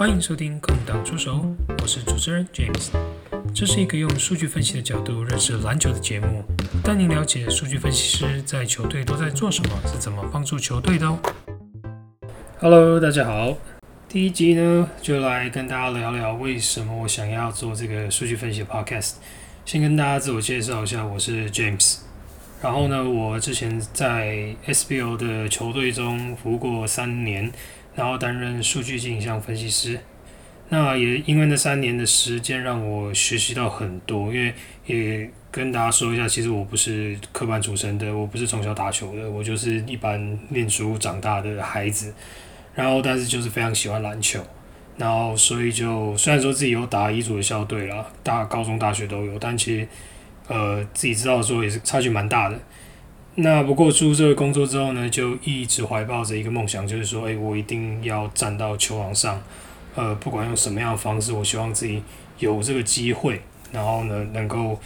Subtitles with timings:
[0.00, 1.44] 欢迎收听空档出手，
[1.82, 2.88] 我是主持人 James。
[3.54, 6.42] 这是一个用数据分析的角度认识篮球的节目，
[6.82, 11.18] 带您了解数据分析师在球队都在做什么，是怎么帮助球队的哦。
[12.60, 13.58] Hello，大家好。
[14.08, 19.16] 第一集呢，就来跟大家聊聊为什么我想要做这个数据分析 Podcast。
[19.66, 21.98] 先跟大家自我介绍一下，我是 James。
[22.62, 27.52] 然后呢，我之前在 SBO 的球队中服务过三年，
[27.94, 29.98] 然后担任数据镜像分析师。
[30.68, 34.54] 那也因为那三年的时间让我学习到很多，因为
[34.86, 42.14] 也跟大家说一下，其实我不是科班出身的，我不是从小打球的，我就是一般念书长大的孩子。
[42.72, 44.40] 然后，但是就是非常喜欢篮球，
[44.96, 49.88] 然后所以就虽然说自己有打乙组的校队啦，大高中、大学都有，但其实
[50.46, 52.56] 呃自己知道说也是差距蛮大的。
[53.36, 59.42] 那不过出这个工作之后呢，就一直怀抱着一个梦想，就是说，哎，我一定要站到球场上。
[59.96, 62.00] 呃，不管用什么样的方式，我希望自己
[62.38, 63.40] 有这个机会，
[63.72, 64.78] 然后呢，能够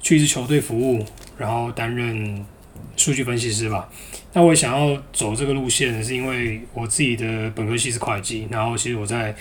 [0.00, 1.04] 去一支球队服务，
[1.36, 2.44] 然后担任
[2.96, 3.88] 数据分析师吧。
[4.32, 9.34] 那我想要走这个路线，是因为我自己的本科系是会计，然后其实我在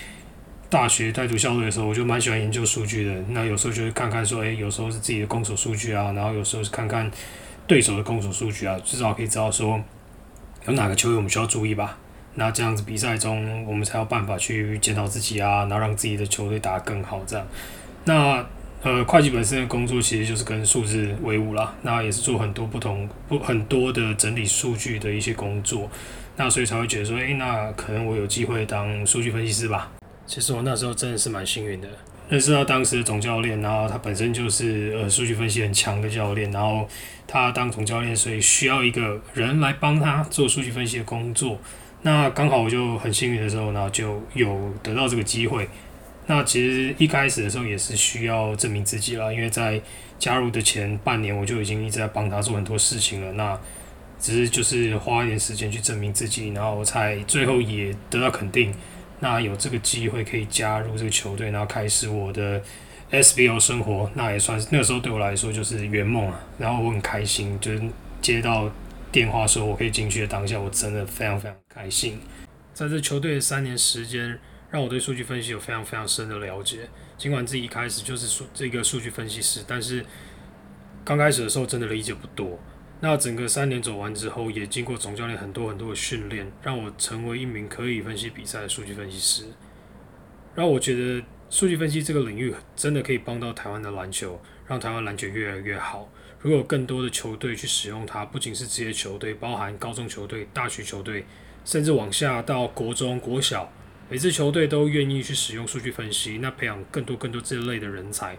[0.70, 3.14] 大学在读校队的时候，我就蛮喜欢研究数据的。
[3.30, 7.10] 那有时候就会看看说，诶，有时候是自己的攻守数据啊，然后有时候是看看
[7.68, 9.82] 对手的攻守数据啊，至少可以知道说
[10.66, 11.98] 有哪个球员我们需要注意吧。
[12.36, 17.22] 那这样子比赛中，我们才有办法去检讨自己啊，然后让自己的球队打得更好。
[17.28, 17.46] 这样，
[18.06, 18.46] 那
[18.84, 21.74] 呃，会计本身的工作其实就是跟数字为伍啦。
[21.82, 25.90] 那也是做很多不同不很多的整理数据的一些工作。
[26.38, 29.92] 那所以才会觉得说，诶，那可能我有机会当数据分析师吧。
[30.32, 31.90] 其实我那时候真的是蛮幸运的，
[32.30, 36.88] 认识到当时的总教练，然后他本身就是呃数据分析很强的教练，然后
[37.28, 41.60] 他当总教练，所以需要一个人来帮他做数据分析的工作。
[42.04, 45.68] 那刚好我就很幸运的时候，呢，就有得到这个机会。
[46.28, 49.82] 那其实一开始的时候也是需要证明自己了，因为在
[50.18, 53.34] 加入的前半年，我就已经一直在帮他做很多事情了。
[53.34, 53.60] 那
[54.18, 58.74] 只是就是花一点时间去证明自己，然后才最后也得到肯定。
[59.22, 62.62] 那有这个机会可以加入这个球队，然后开始我的
[63.12, 66.38] SBO 生活，那也算是那个时候对我来说就是圆梦啊。
[66.60, 67.82] 然后我很开心，就是
[68.22, 68.70] 接到。
[69.12, 72.18] 电话说我可以进去的当下，我真的非常非常开心。
[72.74, 74.40] 在这球队的三年时间，
[74.70, 76.88] 让我对数据分析有非常非常深的了解。
[77.18, 80.06] 尽管自己一开始就是数这个数据分析师，但是
[81.04, 82.58] 刚开始的时候真的理解不多。
[83.04, 89.46] 那整个三年走完之后，也经过总教练很多很多的训练，让我成为一名可以分析比赛的数据分析师。
[90.54, 96.12] 让我觉得数据分析这个领域真的可以帮到台湾的篮球，让台湾篮球越来越好。
[96.42, 101.26] 如果更多的球队去使用它，不仅是职业球队，包含高中球队、大学球队，
[101.66, 103.72] 甚至往下到国中、国小，
[104.10, 108.38] 每支球队都愿意去使用数据分析，那培养更多更多这类的人才，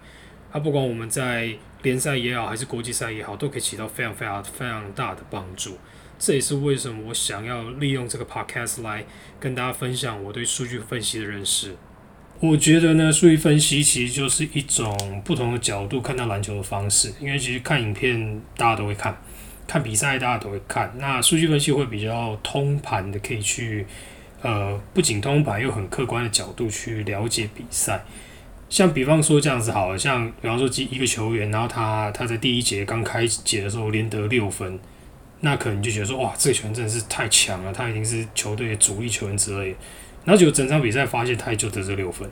[0.53, 5.79] 它不管我们在联赛也好，还是国际赛也好，都可以起到非常非常非常大的帮助。
[6.19, 9.05] 这也是为什么我想要利用这个 podcast 来
[9.41, 11.75] 跟大家分享我对数据分析的认识。
[12.39, 17.13] 我觉得呢，数据分析其实就是一种不同的角度看待篮球的方式。
[17.21, 19.21] 因为其实看影片大家都会看，
[19.67, 20.93] 看比赛大家都会看。
[20.99, 23.87] 那数据分析会比较通盘的，可以去
[24.43, 28.05] 呃，不仅通盘又很客观的角度去了解比赛。
[28.73, 34.81] 像比方说这样子，好了，像比方说一个球员，然后他他在第一节刚开节的时候连得六分，
[35.41, 39.77] 那可能就觉得说，哇，这个球员真的是太强了，他已经是球队的主力球员之类的。
[40.25, 42.27] 然后就整场比赛发现他也就得这六分。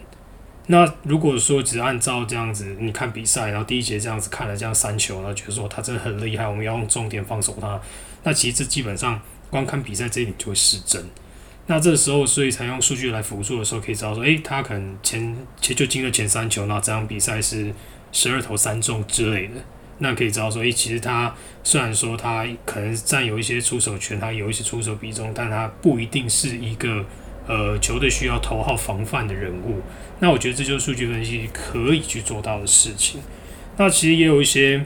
[0.69, 7.79] 那如果说只按照这样子，你看比赛，然后第一节这样子看了这样三球，然后觉得说他真的很厉害，我们要用重点放手他。
[8.23, 11.05] 那其实这基本上光看比赛这一点就会失真。
[11.71, 17.73] 那这时候所以才用数据来辅助的时候，可以知道说，诶，他可能前前就进了前三球，那这场比赛是
[18.11, 19.55] 十二投三中之类的。
[19.99, 21.33] 那可以知道说，诶，其实他
[21.63, 27.05] 虽然说他可能占有一些出手权，他有一些出手比重，但他不一定是一个。
[27.49, 29.81] 呃，球队需要头号防范的人物，
[30.21, 33.21] 那我觉得这就是数据分析可以去做到的事情。
[33.77, 34.85] 那其实也有一些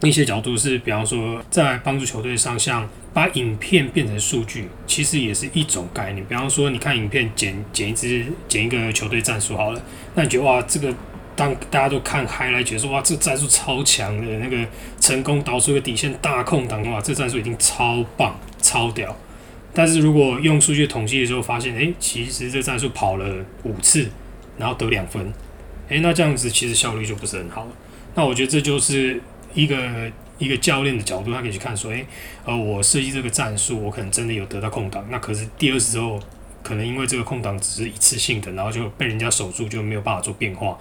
[0.00, 6.24] 一些角度是，比方说在帮助球队上，像把影片变成数据，其实也是一种概念。
[6.26, 9.82] 比方说，你看影片剪剪一支剪一个球队战术好了，
[10.14, 10.94] 那你觉得哇，这个
[11.36, 14.66] 当大家都看嗨来，觉得说哇，这个战术超强的，那个
[15.00, 19.14] 成功导出一个底线大空档，哇，这战术已经超棒超屌。
[19.74, 24.08] 但是如果用数据统计的时候发现，诶，其实这战术跑了五次，
[24.58, 25.32] 然后得两分，
[25.88, 27.70] 诶，那这样子其实效率就不是很好了。
[28.14, 29.18] 那我觉得这就是
[29.54, 29.76] 一个
[30.42, 32.04] 一个教练的角度，他可以去看说，诶，
[32.44, 36.18] 呃，我设计这个战术，我可能真的有得到空档，那可是第二次之后
[36.62, 40.76] 可能因为这个空档只是一次性的，然后就被人家守住，就没有办法做变化。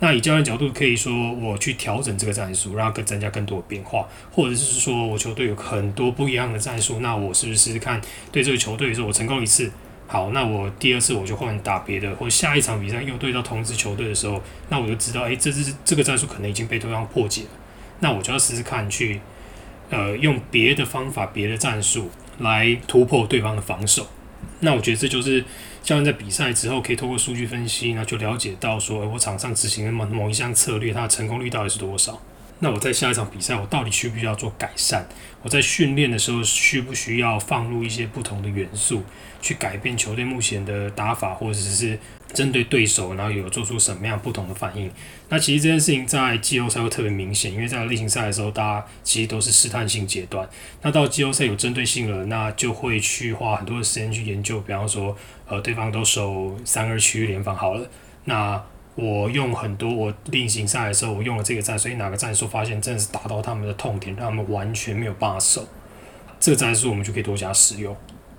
[0.00, 8.00] 那以教练角度，可以说我去调整这个战术，让它更增加更多的变化，或者是说我球队有很多不一样的战术，那我是不是看
[8.32, 9.70] 对这个球队的时候，我成功一次，
[10.08, 17.48] 好，那我第二次我就换打别的，或下一场比赛又对到同支球队的时候，那我就知道，诶，这支这个战术可能已经被对方破解了，
[18.02, 19.20] 那我就要试试看去，
[19.88, 22.10] 呃，用别的方法、别的战术
[22.40, 24.08] 来突破对方的防守。
[24.60, 25.44] 那我觉得这就是
[25.82, 32.20] 教练在比赛之后可以通过数据分析，那就了解到说，我场上执行的某某一项策略，它的成功率到底是多少。
[32.62, 35.04] 那我在下一场比赛，我到底需不需要做改善？
[35.42, 39.02] 我在训练的时候需不需要放入一些不同的元素，
[39.40, 41.98] 去改变球队目前的打法，或者是
[42.32, 44.88] 针对对手，然后有做出什么样不同的反应？
[45.28, 50.48] 那其实这件事情在季后赛会特别明显，因为在例行赛的时候，大家其实都是试探性阶段。
[50.82, 55.16] 那到季后赛有针对性了，那就会去花很多的时间去研究，比方说，
[55.48, 57.90] 呃，对方都守三二区域联防好了，
[58.26, 58.62] 那。
[58.94, 65.66] 我用很多我例行赛的时候，我用了这个战术，哪个战术发现真的是打到他们的痛点，让他们完全没有办法守，
[66.38, 67.96] 这个战术我们就可以多加使用。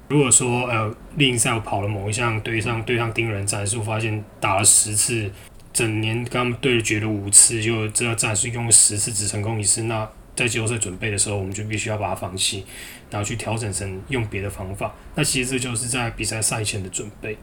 [0.09, 5.31] 如果说呃例行赛我跑了某一项对上对上盯人战术，发现打了十次，
[5.73, 12.63] 整年跟他们对决了五次，就这个战术用了十次只成功一次，那在季后赛准备的时候，我们就必须要把它放弃，
[13.09, 14.93] 然后去调整成用别的方法。
[15.15, 17.35] 那其实这就是在比赛赛前的准备。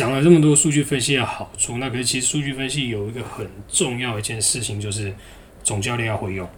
[0.00, 5.14] 讲了这么多数据分析的好处，那可是其实数据分析有一个很重要一件事情，就是
[5.62, 6.48] 总教练要会用。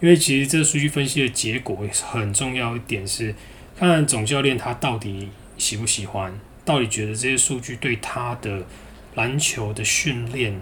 [0.00, 1.76] 因为其实这数据分析的结果
[2.08, 3.34] 很重要一点是，
[3.76, 8.64] 看总教练他到底喜不喜欢，到底觉得这些数据对他的
[9.16, 10.60] 篮球的训练、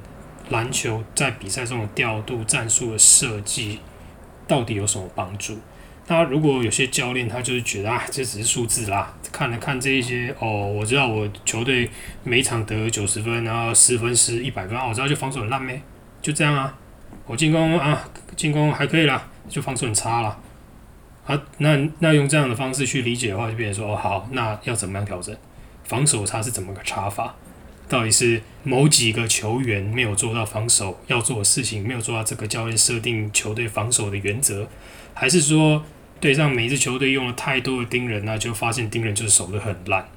[0.48, 3.80] 篮球在比赛中的调度、战术的设计，
[4.48, 5.58] 到底有什么帮助。
[6.08, 11.90] 那如果有些教练他就是觉得啊，这只是数字啦，看了看这一些哦，我知道我球队
[12.22, 15.82] 每场得九十分，然后十分失一百分啊，我知道就防守很烂咩，
[16.22, 16.72] 就这样啊，
[17.26, 20.38] 我进攻啊进攻还可以啦，就防守很差啦。
[21.26, 25.36] 啊，那那用这样的方式去理解的话，就变成说哦好，那要怎么样调整
[25.82, 27.34] 防守差是怎么个差法？
[27.88, 34.68] 到底是某几个球员没有做到防守要做的事情，没有做到这个教练设定球队防守的原则，
[35.12, 35.84] 还是说？
[36.18, 40.08] 对上每一支球队用了太多的盯人，那就发现盯人就是守得很烂，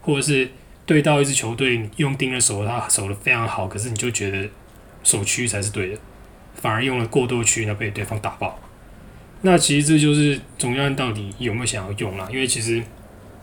[0.00, 0.50] 或者是
[0.86, 4.48] 对到一支球队用盯人守，他守得非常好，可是你就觉得
[5.02, 5.98] 守区才是对的，
[6.54, 8.58] 反而用了过多区，那被对方打爆。
[9.42, 12.28] 那其实这就是总教练到底有没有想要用啦？
[12.30, 12.82] 因为其实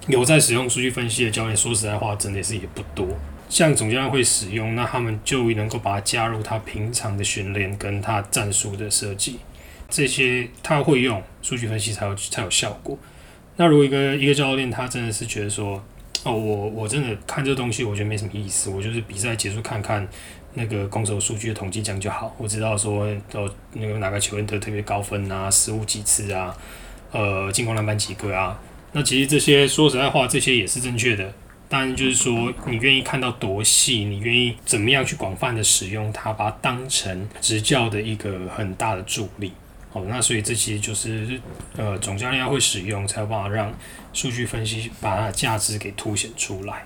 [0.08, 3.08] 有在使用数据分析的教练，说实在话，真的是也不多。
[3.48, 9.40] 像总教练会使用，那他们就能够把它加入他平常的训练跟他战术的设计。
[9.90, 12.98] 这些他会用数据分析才有才有效果。
[13.58, 15.82] 那如果一个一个教练他真的是觉得说，
[16.24, 20.06] 哦，我我真的看这东西，我觉得没什么意思，我就是比赛结束看看
[20.56, 22.36] 那个攻守数据的统计这样就好。
[22.38, 26.56] 我知道说，哦，那个哪个球员得特别高分啊，失误几次啊，
[27.12, 28.60] 呃，进攻篮板几个啊。
[28.92, 31.34] 那其实这些说实在话，这些也是正确的。
[31.68, 39.52] 当然就是说，你愿意看到多细，你愿意怎么样去广泛的使用它，把它当成执教的一个很大的助力。
[39.96, 41.40] 哦，那所以这其实就是
[41.78, 43.74] 呃总教练要会使用，才有办法让
[44.12, 46.86] 数据分析把它的价值给凸显出来。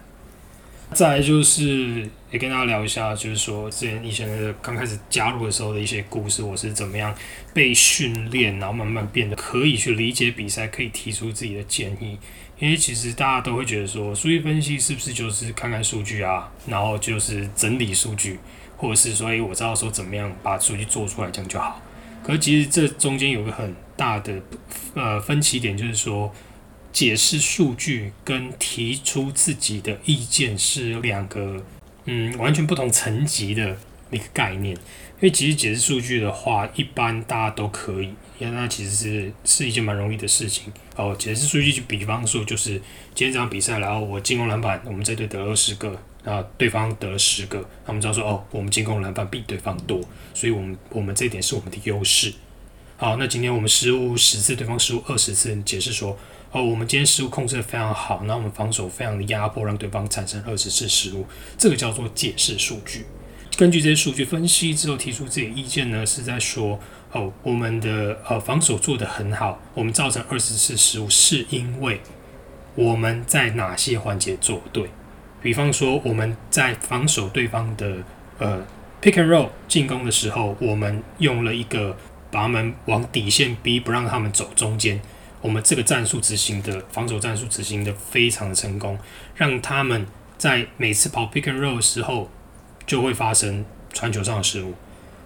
[0.93, 7.15] 再来就是也跟大家聊一下，就是说之前以前的刚开始加入的时候的一些故事，我是怎么样
[7.51, 12.15] 被训练，然后慢慢变得可以去理解比赛，可以提出自己的建议。
[12.59, 18.37] 因为其实大家都会觉得说，数据分析是不是就是看看数据啊，然后就是整理数据，
[18.77, 21.81] 或者是说，诶，我知道说怎么样把数据做出来，这样就好。
[22.29, 24.39] 而其实这中间有个很大的
[24.93, 26.31] 呃分歧点，就是说
[26.93, 31.65] 解释数据跟提出自己的意见是两个
[32.05, 33.75] 嗯完全不同层级的
[34.11, 34.75] 一个概念。
[34.75, 40.71] 因为其实解释数据的话，一般大家都可以，因为那其实是是一件蛮容易的事情。
[40.95, 42.73] 哦，解释数据就比方说，就是
[43.13, 45.99] 今天这场比赛，然后我进攻篮板，我们这队得二十个。
[46.29, 49.99] 啊，对方得了十个，他们知道说哦，我们进攻篮板比对方多，
[50.33, 52.33] 所以我们我们这一点是我们的优势。
[52.97, 56.17] 好，那今天我们失误十次，对方失误二十次，解释说
[56.51, 61.25] 哦，我们今天失误控制的非常好，那我们防守非常的压迫，让对方产生二十次失误，
[61.57, 63.05] 这个叫做解释数据。
[63.57, 66.79] 根据这些数据分析之后提出自己的意见呢，是在说
[67.11, 72.01] 哦，我们的呃防守做得很好，我们造成二十次失误是因为
[72.75, 74.89] 我们在哪些环节做对。
[75.41, 77.97] 比方说，我们在防守对方的
[78.37, 78.65] 呃
[79.01, 81.95] pick and roll 进攻的时候，我们用了一个
[82.31, 84.99] 把他们往底线逼，不让他们走中间。
[85.41, 88.99] 我们这个战术执行的防守战术执行的非常的成功，
[89.35, 90.05] 让他们
[90.37, 92.29] 在每次跑 pick and roll 的时候
[92.85, 94.73] 就会发生传球上的失误，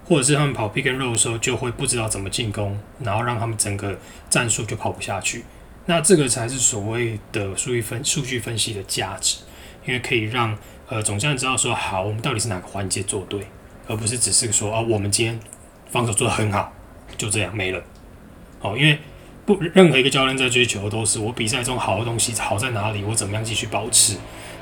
[0.04, 3.98] 或者是他们跑 pick and roll 的时候就会不知道怎么进攻，然后让他们整个
[4.30, 5.44] 战术就跑不下去。
[5.86, 9.38] 那这个才是所谓的数据分数据分析的价值，
[9.86, 10.56] 因为可以让
[10.88, 13.40] 呃总教练知道说好，我们到底是哪个环节做对，
[13.86, 15.38] 而不是只是说啊我们今天
[15.90, 16.72] 防守做得很好，
[17.16, 17.82] 就这样没了。
[18.60, 18.98] 哦，因为
[19.44, 24.16] 不任何一个教练在追求都是我比赛中好的东西好在哪里，我怎么样继续保持。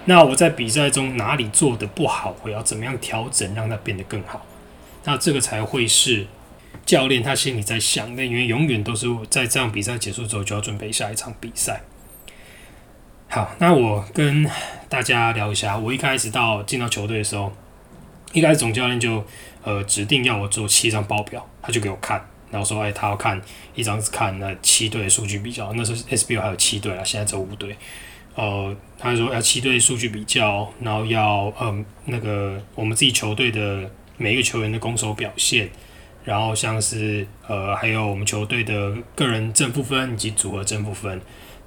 [0.05, 4.45] 那我在比赛中哪里做的不好，我要怎么样调整让它变得更好？
[5.05, 6.27] 那这个才会是。
[6.87, 11.81] 教练他心里在想，那因为永远都是在这样比赛结束之后就要准备下一场比赛。
[13.35, 14.47] 好，那我跟
[14.91, 17.51] 大家聊一下，我一开始到进到球队的时候，
[18.35, 19.25] 一开始总教练就
[19.65, 23.41] 呃指定要我做七张报表，他就给我看，然后说哎他要看
[23.75, 27.75] 一张是看那七队的数据比较，那时候 SBO 还有七队啊，现在只有五队。
[28.35, 35.71] 呃，他说要七队数据比较，然后要嗯那个我们自己球队的每一个球员的攻守表现。
[36.25, 41.19] 然后像是呃，还有我们球队的个人正负分以及组合正负分。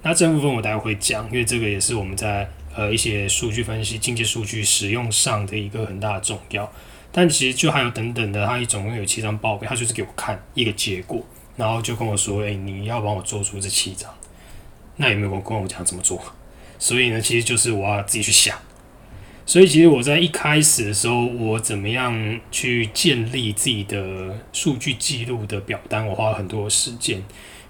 [0.06, 6.72] 那这部分我待会会讲，因为这个也是我们在呃一些数据分析、经济数据使用上的一个很大的重要。
[7.10, 14.08] 但其实就还有等等的，他一总共有七张报表，他就是给我看一个结果，然后就跟我说：“哎，你要帮我做出这七张。”
[14.94, 16.22] 那有没有跟我讲怎么做？
[16.78, 18.56] 所以呢，其实就是我要自己去想。
[19.44, 27.20] 所以其实我在一开始的时候，我怎么样去建立自己的数据记录的表单，我花了很多时间。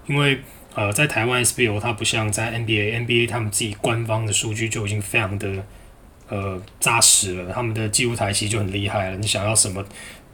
[0.05, 0.39] 因为
[0.77, 5.65] 呃，在台湾 SBO 它不像在 NBA，NBA 他们自己官方的数据就已经非常的
[6.29, 9.17] 呃扎实了，他们的记录台其实就很厉害了。
[9.17, 9.83] 你想要什么，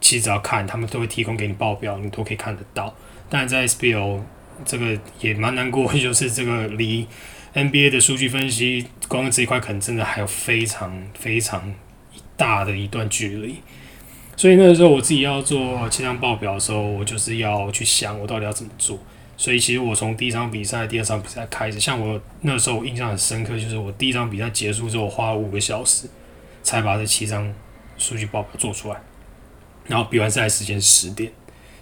[0.02, 2.94] 其实只要看，他们都会提供给你报表，你都可以看得到。
[3.30, 4.20] 但在 SBO
[4.66, 7.06] 这个也蛮难过， 就是这个离。
[7.54, 11.72] NBA 的数据分析，光这一块可能真的还有非常非常
[12.36, 13.60] 大的一段距离。
[14.36, 18.98] 所以那个时候我自己要做气象报表的时候，我就是要去想我到底要怎么做。
[19.36, 26.08] 所以其实我从第一场比赛、第二场比赛开始，像我那时候印象很深刻，就是我第一场比赛结束之后，花了五个小时
[26.62, 27.52] 才把这七张
[27.98, 29.00] 数据报表做出来。
[29.86, 31.30] 然后比完赛时间十点，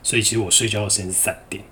[0.02, 1.62] 所以其实我睡觉的时间是三点。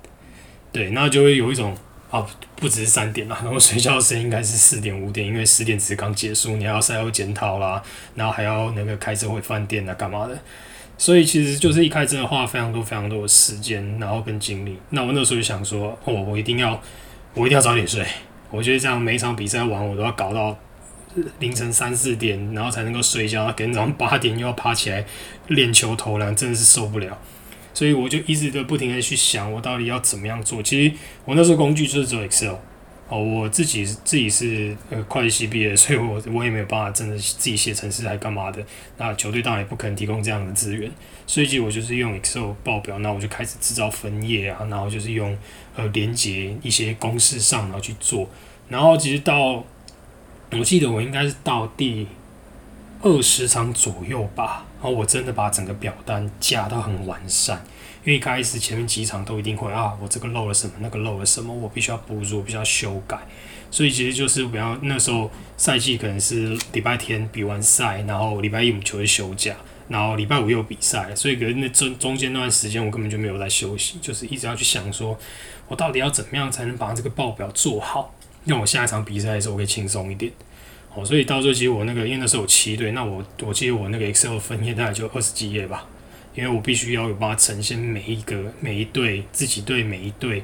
[0.72, 1.76] 对，那就会有一种。
[2.10, 7.80] 啊，不只是三点啦，然后睡觉的时间应该是四点五点，因为十点只是刚结束，你还要赛后检讨啦，
[8.16, 10.36] 然后还要那个开车回饭店啊，干嘛的？
[11.00, 14.76] 所以其实就是一开真的花非常多非常多的时间，然后跟精力。
[14.90, 16.78] 那我那时候就想说，哦，我一定要，
[17.32, 18.04] 我一定要早点睡。
[18.50, 20.54] 我觉得这样每一场比赛完，我都要搞到
[21.38, 25.02] 凌晨三四点，然后才能够睡觉，可能早上八点又要爬起来
[25.48, 27.18] 练球投篮，真的是受不了。
[27.72, 30.62] 所以我就一直都不停的去想，我到底要怎么样做。
[30.62, 32.56] 其实我那时候工具就是做 Excel，
[33.10, 38.64] 哦，我自己自己是呃会计系毕业，所以我我也没有办法真的自己写程式来干嘛的。
[38.98, 40.88] 那球队当然也不可能提供这样的资源，
[41.26, 45.36] 所以其实我就是用 Excel 报表，那我就开始制造分页啊，然后就是用
[45.74, 48.28] 呃连接一些公式上然后去做。
[48.68, 49.64] 然后其实到
[50.52, 52.06] 我记得我应该是到第
[53.02, 54.64] 二十场左右吧。
[54.82, 57.62] 然后我真的把整个表单加到很完善，
[58.04, 63.18] 因为一开始前面几场都一定会啊，我这个漏了什么，那个漏了什么，我必须要补足，必须要修改。
[63.70, 69.54] 所以其实就是比方那时候赛季可能是礼拜天比完赛，然后礼拜一我们就会休假，
[69.88, 75.16] 然后礼拜五又比赛，所以可能那中中间那段时间我根本就没有在休息，就是一直要去想说，
[75.68, 78.14] 我到底要怎么样才能把这个报表做好，
[78.44, 80.32] 让我下一场比赛的时候我可以轻松一点。
[80.92, 85.86] 哦，所以到时候其实我那个，因为那时候有七队，那我我记得我那个 Excel 分页大概就二十几页吧，
[86.34, 90.42] 因为我必须要有办法呈现每一个每一队自己队每一队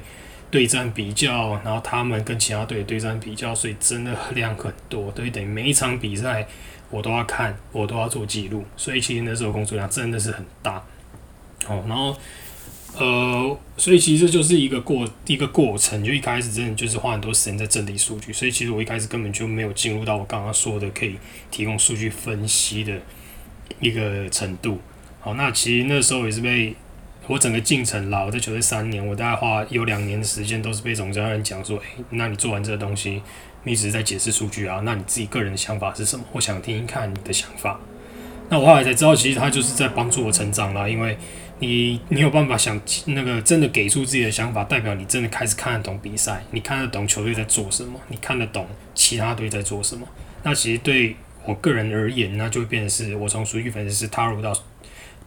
[0.49, 6.47] 对战比较，然后他们跟其他队对战比较，所以真的量很多，对，等于每一场比赛
[6.89, 10.83] 我都要看，我都要做记录，所以其实那时候工作量真的是很大。
[11.67, 12.15] 哦，然后。
[12.99, 21.15] 呃，所以其实就是一个过一个过程，就一开始真的就是花很多时间在整理数据，所以其实我一开始根本就没有进入到我刚刚说的可以
[21.51, 22.99] 提供数据分析的
[23.79, 24.81] 一个程度。
[25.27, 26.73] 好，那其实那时候也是被
[27.27, 33.21] 我整个进程啦，我在球队三年，我大概花有两年的时间都是被总教练讲说，诶，那你做完这个东西，
[33.63, 36.23] 你只是在解释数据啊，那你自己个人的想法是什么？
[36.31, 37.77] 我想听听看你的想法。
[38.47, 41.17] 那我后来才知道，其实他就是在帮助我成长啦，因为。
[41.59, 50.07] 你你有办法想那个真的给出自己的想法，代表你真的开始看得懂比赛，你看得懂球队在做什么，你看得懂其他队在做什么。
[50.43, 51.15] 那其实对
[51.45, 54.53] 我个人而言，那就会变成是我从数据分析师踏入到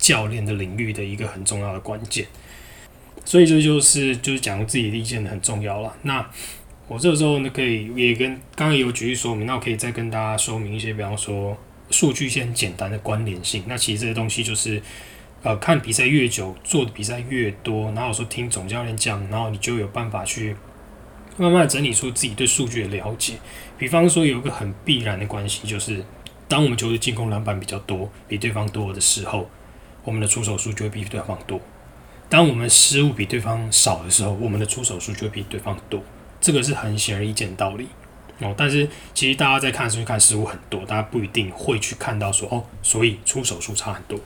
[0.01, 2.27] 教练的领域的一个很重要的关键。
[3.25, 5.95] 所以这就是就是讲自己的意见很重要了。
[6.03, 6.29] 那
[6.89, 11.57] 我这个时候呢，可以也跟刚刚有举例说明，那我可以再跟大家说明一些，比方说
[11.91, 13.63] 数据一些简单的关联性。
[13.69, 14.83] 那其实这些东西就是
[15.43, 20.57] 呃，看比赛越久，做的比赛越多，然后说听总教练讲，然后你就有办法去
[21.37, 23.35] 慢慢整理出自己对数据的了解。
[23.79, 26.05] 比方说有一个很必然的关系，就是
[26.49, 29.49] 当我们球队进攻篮板比较多，比对方多的时候，
[30.11, 31.57] 我们的出手数就会比对方多；
[32.29, 36.03] 当我们失误比对方少的时候，我们的出手数就会比对方多。
[36.41, 37.87] 这个是很显而易见的道理
[38.41, 38.53] 哦。
[38.59, 44.19] 但是其实大家在看的时候看失误很多，大家不一定会去看到说哦，所以出手数差很多。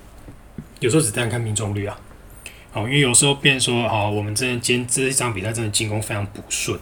[0.80, 2.00] 有时候只单看命中率啊，
[2.72, 6.80] 哦，因为有时候变说哦，我们真的今这一场比赛真的进攻非常不顺，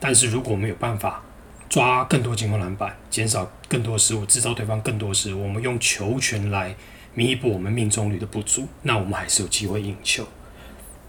[0.00, 1.22] 但是如果我们有办法。
[1.68, 5.44] 抓更多进攻篮板，减少更多失误，制造对方更多失误。
[5.44, 6.74] 我们用球权来
[7.14, 10.26] 弥补我们命中率的不足，那我们还是有机会赢球。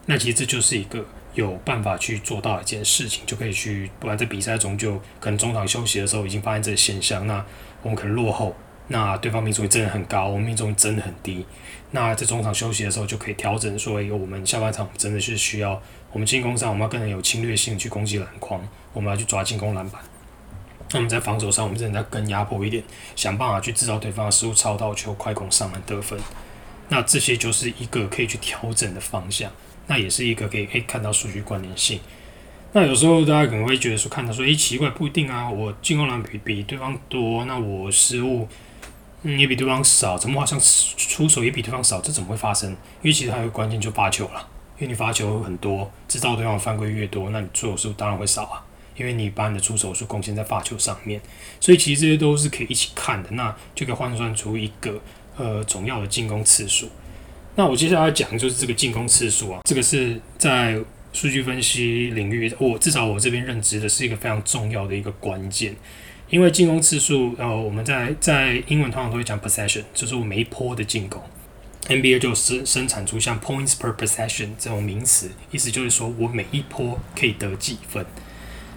[0.07, 1.05] 那其实这就是一个
[1.35, 7.45] 有办法去做到一件事情，就可以去，不然在比赛中就可能中场休息的时候已经发现这个现象，那
[7.83, 8.55] 我们可能落后，
[8.87, 11.45] 那对方命中率真的很高，我们命中率真的很低。
[11.91, 15.81] 那在中场休息的时候就可以调整，说我们下半场真的是需要
[16.11, 18.59] 我们进攻上我们要更有侵略性去攻击篮筐，
[18.91, 20.01] 我们要去抓进攻篮板。
[20.93, 22.83] 那我们在防守上，我们真的要更压迫一点，
[23.15, 26.19] 想办法去制造对方的失误、超到球、快攻上篮得分。
[26.89, 29.49] 那这些就是一个可以去调整的方向，
[29.87, 31.99] 那也是一个可以可以看到数据关联性。
[32.73, 38.47] 那有时候大家可能会觉得说，看到说，诶，奇怪，不一定啊，我进攻篮比比对方多，那我失误
[39.23, 40.59] 嗯也比对方少，怎么好像
[40.97, 42.01] 出手也比对方少？
[42.01, 42.69] 这怎么会发生？
[42.69, 48.63] 因为其实还有关键就发球了，因为你发球很多，制造对方犯规越多，那你出手数当然会少啊。
[48.95, 51.19] 因为你把你的出手数贡献在发球上面，
[51.59, 53.29] 所以其实这些都是可以一起看的。
[53.31, 55.01] 那就可以换算出一个
[55.37, 56.89] 呃总要的进攻次数。
[57.55, 60.79] 那我接下来讲就是这个进攻次数啊，这个是在
[61.13, 65.75] 数据分析领域，我至少我这边认知的是一个非常重要的一个关键。
[66.29, 71.21] 因为进攻次数，呃，我们在在英文通常都会讲 possession，就是我每一波的进攻。
[71.87, 78.05] NBA 就生生产出像 points per possession 这种名词，意思就是说我每一波可以得几分。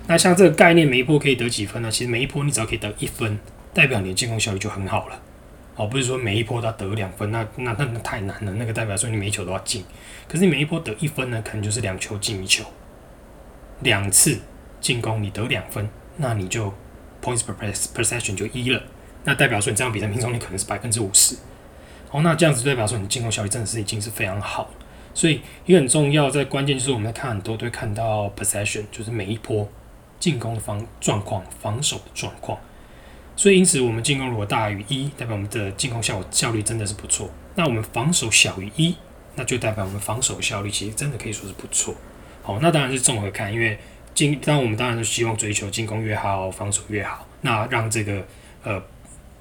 [0.06, 1.90] 那像这个概念，每一波可以得几分呢？
[1.90, 3.38] 其实每一波你只要可以得一分，
[3.72, 5.20] 代表你的进攻效率就很好了。
[5.76, 8.52] 哦，不是说每一波都要得两分，那那那太难了。
[8.54, 9.82] 那个代表说你每一球都要进，
[10.28, 12.64] 可是你每一波得一分呢，可能就是两球进一球，
[13.80, 14.38] 两次
[14.80, 15.88] 进攻你得两分，
[16.18, 16.72] 那你就
[17.22, 18.82] points per possession 就一了。
[19.24, 21.34] 那代表说你这样比赛命中率可能是百分之五十。
[22.10, 24.70] 哦，那这样子代表说你进攻效率真的是已经是非常好。
[25.14, 29.66] 所以也很重要，在关键就是我们在看很多都会看到 possession，就是每一波。
[30.18, 32.58] 进攻的方状况，防守的状况，
[33.36, 37.30] 所以因此我们进攻如果大于一，代表我们的进攻效效率真的是不错。
[37.56, 38.96] 那我们防守小于一，
[39.34, 41.94] 那就代表我们防守效率其实真的可以说是不错。
[42.42, 43.78] 好，那当然是综合看，因为
[44.14, 48.26] 进，当我们当然是希望追求进攻越好，防守越好，那让这个
[48.62, 48.82] 呃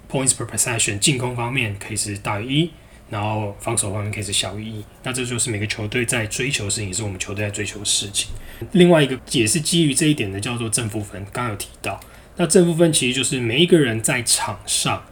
[0.10, 2.72] points per possession 进攻方面可以是大于一。
[3.10, 8.32] 然后防守方面可以是小于一，那这就是每个球队在追求的事情，也是我们球队在追求的事情。
[8.72, 11.24] 另外一个也是基于这一点的，叫做正负分。
[11.32, 12.00] 刚刚有提到，
[12.38, 15.04] 那正负分其实就是每一个人在场上，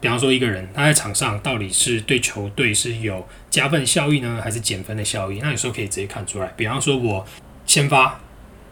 [0.00, 5.38] 比方说一个人他在场上到底是对球队是有加分效益呢，还是减分的效益？
[5.42, 6.46] 那有时候可以直接看出来。
[6.56, 7.26] 比方说我
[7.66, 8.18] 先发，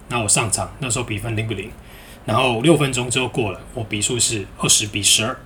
[0.08, 1.70] 那我上场那时候比分零不零，
[2.24, 5.36] 然后六分钟之后过了，我比数是二十比十二，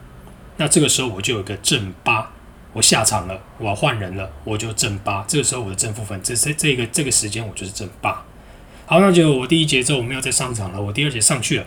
[0.59, 2.31] 那这个时候我就有一个正八。
[2.75, 5.25] 我下场了，我要换人了，我就正八。
[5.27, 8.23] 这个时候我的正负分，这这这个这个时间我就是正八。
[8.85, 11.67] 好，那结果我第一节之后我没有再上场了，我第二节上去了，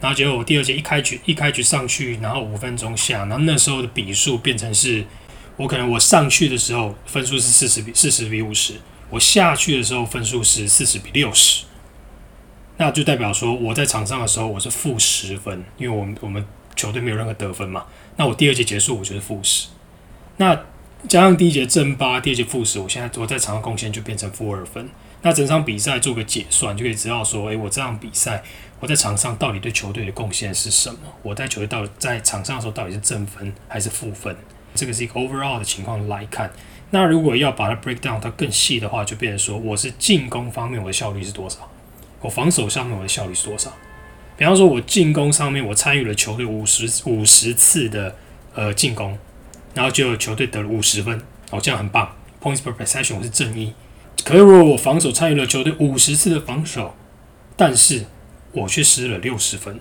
[0.00, 5.06] 然后结果我第二节一开局一开局上去，然后五分钟下，然后那时候的比数变成是，
[5.56, 8.74] 我可能我上去的时候分数是四十比四十比五十，
[9.10, 11.64] 我下去的时候分数是四十比六十，
[12.78, 16.44] 那就代表说我在场上的时候我是负十分，因为我们我们
[16.74, 19.68] 球队没有任何得分嘛，那我第二节结束我就是负十。
[20.38, 20.60] 那
[21.06, 24.88] 加上第一节正八，第二节负十，我现在我在场上贡献就变成负二分。
[25.22, 28.42] 那整场比赛做个解算，就可以知道说，诶，我这场比赛
[28.80, 30.98] 我在场上到底对球队的贡献是什么？
[31.22, 34.36] 我在球队到在场上的时候到底是正分还是负分？
[34.74, 36.50] 这个是一个 overall 的情况来看。
[36.90, 41.68] 那如果要把它 break down 它更细的话，就变成说，我是进攻方面我的效率是多少？
[42.20, 43.72] 我防守上面我的效率是多少？
[44.36, 48.14] 比方说，我进攻上面我参与了球队五十五十次的
[48.54, 49.18] 呃进攻。
[49.78, 51.16] 然后就球队得了五十分，
[51.52, 52.12] 哦，这样很棒。
[52.42, 53.72] Points per possession 是正一，
[54.24, 56.96] 可是如果我防守参与了球队五十次的防守，
[57.56, 58.04] 但是
[58.50, 59.78] 我却失了六十分，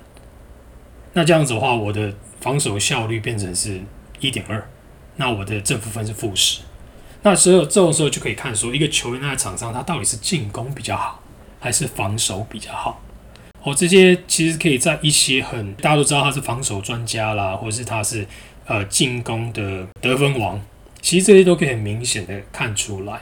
[1.14, 3.82] 那这样子的话，我的防守效率变成是
[4.20, 4.70] 一点二，
[5.16, 6.60] 那我的正负分是负十。
[7.24, 11.24] 那时候这种时候就可以看说，一个球员在场上他到底是进攻比较好，
[11.60, 13.02] 还是防守比较好。
[13.64, 18.26] 哦，这些其实可以在一些很大家都知道他是防守专家啦，或者是他是
[18.68, 20.62] 呃进攻的得分王，
[21.02, 23.22] 其实这些都可以很明显的看出来。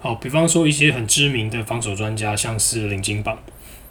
[0.00, 3.38] 好，比方说一些很知名的防守专家，像是林金榜，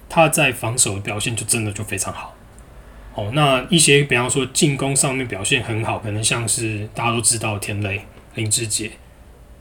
[0.10, 2.36] 他在防守的表现就真的就非常好。
[3.16, 8.02] 哦，那一些比方说进攻上面表现很好，可能像是大家都知道田雷、
[8.36, 8.92] 林志杰，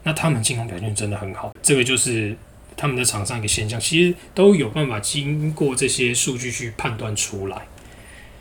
[0.05, 2.37] 那他们进攻表现真的很好，这个就是
[2.77, 7.66] 他们的场上一个现象，其实都有办法经过这些数据去判断出来。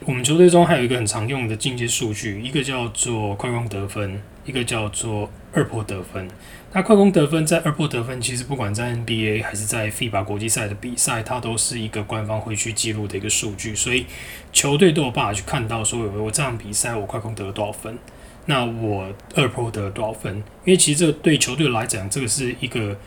[0.08, 6.26] 我们球队中还有一个很常用的进阶数据，一个叫做快攻得分，一个叫做二破得分。
[6.72, 14.06] 那快攻得分在二破得分，其实不管在 NBA 还是在 FIBA 国际赛的比赛，它都是一个官方会去记录的一个数据，所以
[14.54, 18.00] 球队都有办法去看到说，我这场比赛我快攻得了多少分，
[18.46, 20.38] 那我二破得了多少分？
[20.64, 22.98] 因为其实这对球队来讲，这个是一个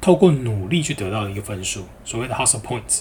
[0.00, 3.00] 透过努力去得到的一个分数，所谓的 hustle points。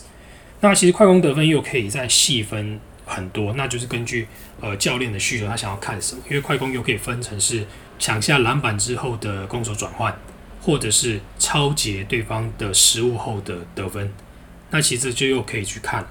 [0.61, 4.27] 那其实快攻得分又可以再细分很多，那就是根据
[4.61, 7.65] 呃教练的需求，他想要看什么，因为快攻又可以分成是。
[7.99, 10.15] 抢下篮板之后的攻守转换，
[10.61, 14.13] 或者是超截对方的失误后的得分，
[14.69, 16.09] 那其实就又可以去看了。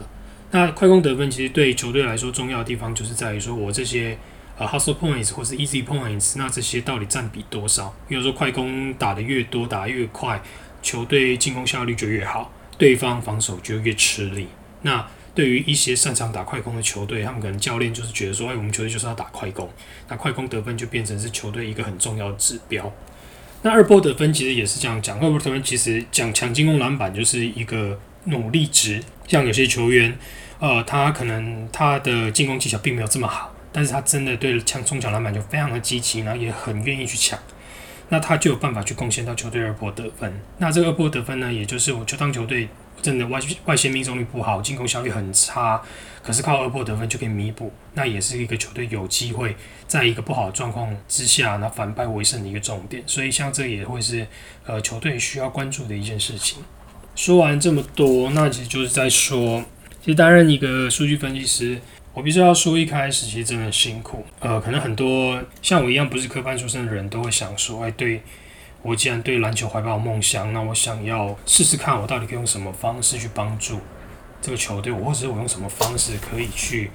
[0.50, 4.18] 那快攻得分其实对球队来说重要的地方，就是在于说我这些
[4.59, 7.94] 呃 hustle points 或是 easy points，那这些到底占比多少？
[8.09, 10.42] 比如说快攻打得越多，打得越快，
[10.82, 14.48] 球队进攻效率就越好，对方防守就越吃力。
[14.82, 15.06] 那
[15.37, 19.70] 对于一些擅长打快攻的球队，他们可能教练就是觉得说，哎，我们球队就是要打快攻，
[20.09, 22.90] 那快攻得分就变成是球队一个很重要的指标。
[23.61, 29.03] 那二波得分其实也是这样讲，二波得分其实讲抢进攻篮板就是一个努力值。
[29.29, 30.16] 像有些球员，
[30.59, 37.38] 呃，他可能他的进攻技巧并没有这么好，但是他真的对抢冲抢篮板就非常的积极，然后也很愿意去抢，
[38.09, 40.33] 那他就有办法去贡献到球队二波得分。
[40.57, 42.70] 那这个二波得分呢，也就是我就当球队。
[43.02, 45.80] 真的外外线命中率不好，进攻效率很差，
[46.22, 49.54] 可是靠二波得分就可以弥补，那也是一个球队有机会
[49.87, 53.02] 在一个不好的状况之下，那反败为胜的一个重点。
[53.06, 54.26] 所以像这也会是
[54.64, 56.59] 呃球队需要关注的一件事情。
[57.14, 59.64] 说完这么多，那其实就是在说，
[60.00, 61.80] 其实担任一个数据分析师，
[62.12, 64.26] 我必须要说，一开始其实真的辛苦。
[64.40, 68.22] 呃，可能很多像我一样不是科班出身的人都会想说，哎，对。
[68.82, 73.80] 我既然对篮球怀抱梦想，那我想要试试看，我到底可以用什么方式去帮助
[74.40, 76.90] 这个球队，或者是我用什么方式可以去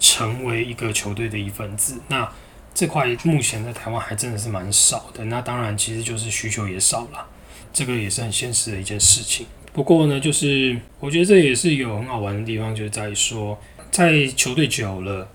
[0.00, 2.00] 成为一个球队的一份子。
[2.08, 2.28] 那
[2.74, 5.24] 这块目前在台湾还真的是蛮少的。
[5.26, 7.26] 那当然，其实就是需求也少了，
[7.72, 9.46] 这个也是很现实的一件事情。
[9.72, 13.58] 不过呢，就是我觉得这也是有很好玩的地方，就是在说，
[13.90, 15.28] 在球队久了。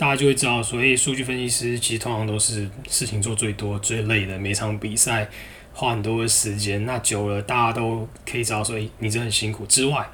[0.00, 5.28] 大家就会知道，所以数据分析师其实通常都是事情做最多、最累的，每场比赛
[5.74, 6.86] 花很多的时间。
[6.86, 9.66] 那久了，大家都可以知道，所以你真的很辛苦。
[9.66, 10.08] 之外，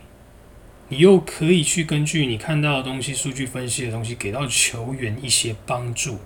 [0.89, 6.19] 你又可以去根据你看到的东西、数据分析的东西，给到球员一些帮助。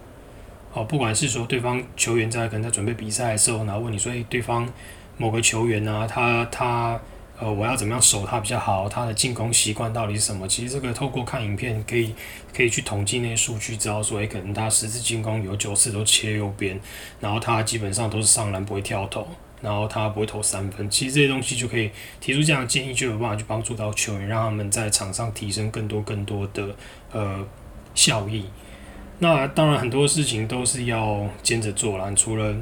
[0.73, 4.67] 哦，不管是说对方球员在可能在准备比赛的时候，然后问你说，诶，对方
[5.19, 6.99] 某个球员呢，他他。
[7.41, 8.89] 呃，我要怎么样守他比较好？
[8.89, 10.47] 他的进攻习惯到底是什么？
[10.47, 12.15] 其实这个透过看影片可以
[12.55, 16.79] 可以去统计那些数据，知道说，诶，可能他十次进攻有九次都切右边，
[17.19, 19.27] 然后他基本上都是上篮不会跳投，
[19.63, 20.89] 然后他不会投三分。
[20.91, 26.77] 其实这些东西就可以提出这样的建议，就有办法去帮助到球员，让他们在场上提升更多更多的
[27.11, 27.43] 呃
[27.95, 28.45] 效益。
[29.19, 32.55] 那当然很多事情都是要兼着做啦，除了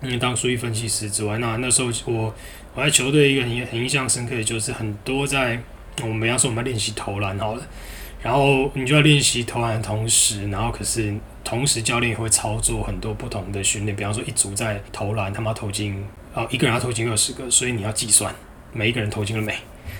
[0.00, 2.34] 嗯当数据分析师之外，那那时候我。
[2.72, 5.60] 我在球队一个很很印象深刻的就是很多在
[6.02, 7.62] 我们比方说我们练习投篮好了，
[8.22, 16.00] 然后你就要练习投篮的同时，然后可是同时教练也会操作很多不同的训练，比方说一组在投篮，他们要投进
[16.32, 18.32] 哦一个人要投进二十个，所以你要计算
[18.72, 19.52] 每一个人投进了没。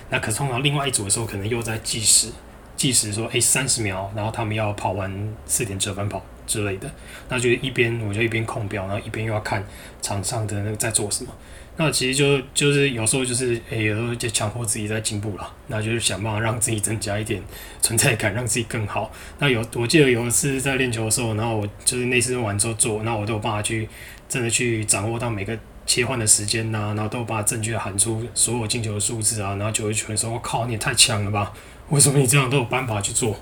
[0.09, 2.29] 那可是通常另外一组的时候，可能又在计时，
[2.77, 5.13] 计时说诶三十秒，然后他们要跑完
[5.45, 6.91] 四点折返跑之类的，
[7.29, 9.63] 那就一边我就一边控表，然后一边又要看
[10.01, 11.31] 场上的那个在做什么。
[11.77, 17.41] 那其实就就是有时候就是诶，有时候就强迫自己在进步了，那就是想办法让自己增加一点
[17.81, 19.09] 存在感，让自己更好。
[19.39, 23.87] 那有我记得有一次在练球的时候，然后我就是那次完之后做，那我都有办法去
[24.27, 31.53] 真的去掌握到每个切换的时间呐，然后都有办法正确喊出所有进球的数字啊，然后就会觉得说：“我靠，你也太强了吧？
[31.89, 33.35] 为什么你这样都有办法去做？”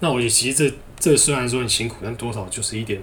[0.00, 3.02] 那我也其实这这虽然说很辛苦，但多少就是一点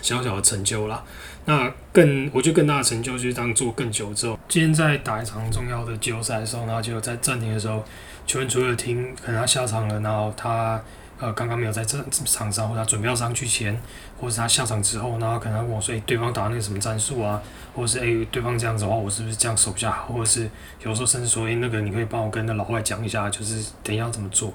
[0.00, 1.02] 小小的成就啦。
[1.46, 7.84] 那更，我觉得更大的成就就是当做更久之后，今天在打一场重要的季后赛的时候，然后就在暂停的时候，
[8.26, 10.82] 球员除了听可能他下场了，然后他
[11.18, 13.78] 呃刚刚没有在这场上，或者他准备要上去前，
[14.18, 17.42] 或者他下场之后，然后可能问我说：“诶，对方打那个什么战术啊？”
[17.76, 19.90] 或者是诶，对方这样子的话，我是不是这样守下？
[19.90, 20.48] 或者是
[20.82, 24.54] 有时候甚至说：“诶，那个你可以帮我跟那老外讲一下，就是等一下怎么做。”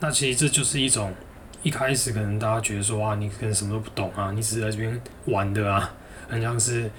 [0.00, 1.14] 那其实这就是一种
[1.62, 5.94] 一开始可能大家觉得说：“啊，你可能什么都不懂啊，你只是在这边玩的啊，
[6.28, 6.90] 很像是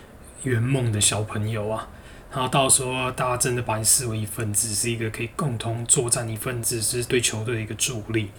[0.43, 1.87] 圆梦的小朋友啊。”
[2.31, 8.29] 然后到时候大家真的把你视为一份子，是一个可以共同作战一份子，是对球队的一个助力。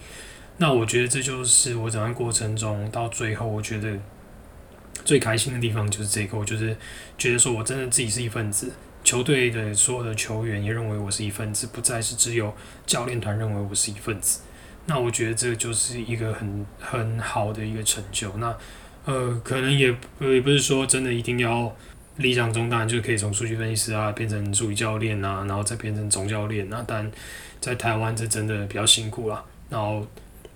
[0.57, 3.99] 那我觉得这就是我整个过程中到最后，我觉得
[5.03, 6.75] 最开心的地方就是这个，我就是
[7.17, 8.71] 觉得说我真的自己是一份子，
[9.03, 12.55] 球队的所有的球员也认为我是一份子，不再是只有
[12.87, 14.39] 教练团认为我是一份子。
[14.85, 18.31] 那我觉得这就是一个很很好的一个成就。
[18.37, 18.55] 那
[19.05, 19.87] 呃，可能也
[20.19, 21.75] 也不是说真的一定要
[22.17, 26.83] 理想中当然就可以从数据分析师啊变成助理教练啊，然后再变成总教练啊。
[26.87, 27.11] 但
[27.59, 30.05] 在台湾这真的比较辛苦啦，然后。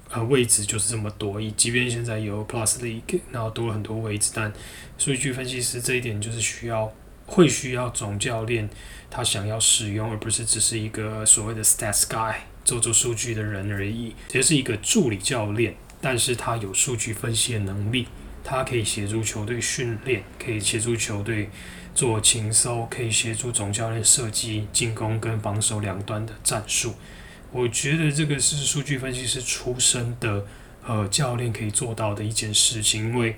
[0.09, 4.49] 呃，位置就是这么多，以即便现在有 Plus League，然后多了很多位置，但
[4.97, 6.89] 数据分析师这一点就是需要
[7.25, 8.69] 会需要总教练
[9.09, 12.35] 他想要使用，而不是只是一个所谓的 Stats Guy
[12.67, 14.13] 做做数据的人而已。
[14.27, 18.06] 这是一个助理教练，但是他有数据分析的能力，
[18.43, 21.49] 他可以协助球队训练，可以协助球队
[21.95, 26.93] 做情搜，可以协助总教练设计进攻跟防守两端的战术。
[27.53, 30.45] 我觉得这个是数据分析师出身的
[30.86, 33.38] 呃教练可以做到的一件事情，因为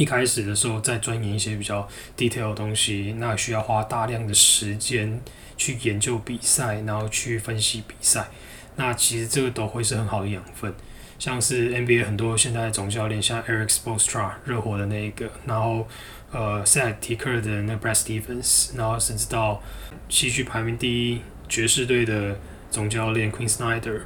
[0.00, 1.86] 一开始的时候在钻研一些比较
[2.16, 5.20] detail 的东西，那需要花大量的时间
[5.58, 8.28] 去研究比赛，然后去分析比赛。
[8.76, 10.72] 那其实这个都会是很好的养分，
[11.18, 15.86] 像是 NBA 很多现在的总教练，像 Eric Spoelstra 热火的那一个，然后
[16.32, 19.62] 呃塞提克的那 Brad Stevens，然后甚至到
[20.08, 22.38] 西区排名第一爵士队的。
[22.70, 24.02] 总教练 Queen Snyder，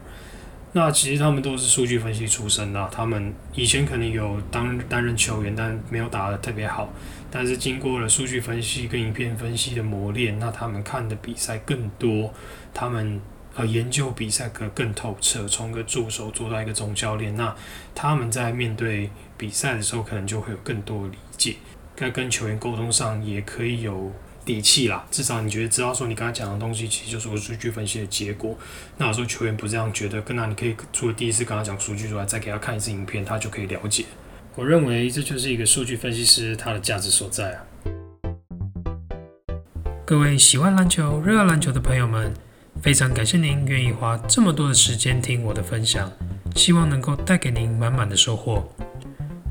[0.76, 2.90] 那其实他们都是数据分析出身的。
[2.92, 6.92] 他们以前可能有当担任球员，但没有打得特别好。
[7.30, 12.34] 但是经过了数据分析跟影片分析的磨练，那他们看的比赛更多，
[12.74, 13.20] 他们
[13.54, 15.46] 呃研究比赛可更透彻。
[15.46, 17.54] 从个助手做到一个总教练，那
[17.94, 19.08] 他们在面对
[19.38, 21.54] 比赛的时候，可能就会有更多理解，
[21.94, 24.12] 在跟球员沟通上也可以有。
[24.44, 28.56] 底气啦，至少你觉得知道说你刚才讲的东西，其实就是我数据分析的结果。
[28.98, 34.04] 那有时候球员不这样觉得，跟那你可以除了第一次跟他讲数据之外，再给他看一次影片，他就可以了解。
[34.54, 37.64] 我认为这就是一个数据分析师他的价值所在啊。
[40.06, 42.32] 各位喜欢篮球、热爱篮球的朋友们，
[42.82, 46.12] 非常感谢您愿意花这么多的时间听我的分享，
[46.54, 48.70] 希望能够带给您满满的收获。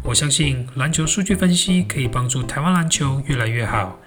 [0.04, 4.00] 我相信篮球数据分析可以帮助台湾篮球越来越好。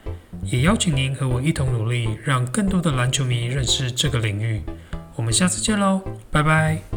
[0.43, 4.63] 也邀请您和我一同努力，让更多的篮球迷认识这个领域。
[5.15, 6.96] 我们下次见喽，拜拜。